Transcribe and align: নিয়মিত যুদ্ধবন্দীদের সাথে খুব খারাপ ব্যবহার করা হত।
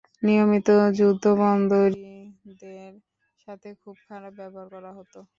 নিয়মিত 0.23 0.67
যুদ্ধবন্দীদের 0.97 2.93
সাথে 3.47 3.69
খুব 3.81 3.95
খারাপ 4.07 4.33
ব্যবহার 4.39 4.67
করা 4.73 4.91
হত। 4.97 5.13